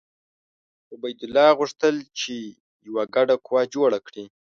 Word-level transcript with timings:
عبیدالله 0.93 1.47
غوښتل 1.59 1.95
چې 2.19 2.33
یوه 2.87 3.03
ګډه 3.15 3.35
قوه 3.45 3.63
جوړه 3.73 3.99
کړي. 4.07 4.25